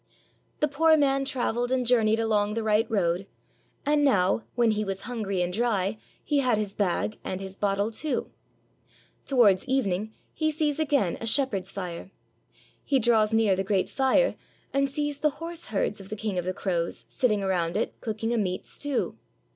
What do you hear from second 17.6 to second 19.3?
it cooking a meat stew.